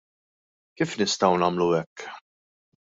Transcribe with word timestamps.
Kif 0.81 0.97
nistgħu 1.03 1.39
nagħmlu 1.45 1.71
hekk? 1.77 2.11